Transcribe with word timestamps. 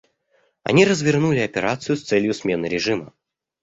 Они 0.63 0.83
развернули 0.83 1.41
операцию 1.41 1.95
с 1.95 2.01
целью 2.01 2.33
смены 2.33 2.65
режима. 2.65 3.13